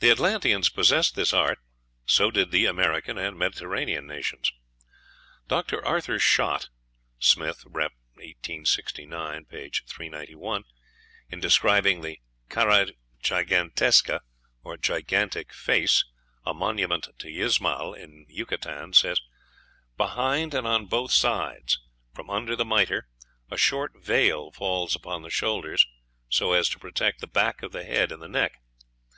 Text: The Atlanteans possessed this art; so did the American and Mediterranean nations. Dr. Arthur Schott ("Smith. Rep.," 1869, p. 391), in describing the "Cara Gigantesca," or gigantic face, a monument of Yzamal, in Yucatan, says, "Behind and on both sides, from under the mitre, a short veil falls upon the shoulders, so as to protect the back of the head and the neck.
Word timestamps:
The 0.00 0.10
Atlanteans 0.10 0.70
possessed 0.70 1.14
this 1.14 1.32
art; 1.32 1.60
so 2.04 2.32
did 2.32 2.50
the 2.50 2.66
American 2.66 3.16
and 3.16 3.38
Mediterranean 3.38 4.04
nations. 4.04 4.50
Dr. 5.46 5.84
Arthur 5.86 6.18
Schott 6.18 6.68
("Smith. 7.20 7.62
Rep.," 7.64 7.92
1869, 8.14 9.44
p. 9.44 9.70
391), 9.86 10.64
in 11.30 11.38
describing 11.38 12.00
the 12.00 12.18
"Cara 12.48 12.88
Gigantesca," 13.22 14.22
or 14.64 14.76
gigantic 14.76 15.52
face, 15.54 16.04
a 16.44 16.52
monument 16.52 17.06
of 17.06 17.14
Yzamal, 17.18 17.94
in 17.94 18.26
Yucatan, 18.28 18.94
says, 18.94 19.20
"Behind 19.96 20.54
and 20.54 20.66
on 20.66 20.86
both 20.86 21.12
sides, 21.12 21.78
from 22.12 22.30
under 22.30 22.56
the 22.56 22.64
mitre, 22.64 23.06
a 23.48 23.56
short 23.56 23.92
veil 24.02 24.50
falls 24.50 24.96
upon 24.96 25.22
the 25.22 25.30
shoulders, 25.30 25.86
so 26.28 26.52
as 26.52 26.68
to 26.70 26.80
protect 26.80 27.20
the 27.20 27.28
back 27.28 27.62
of 27.62 27.70
the 27.70 27.84
head 27.84 28.10
and 28.10 28.20
the 28.20 28.26
neck. 28.28 28.60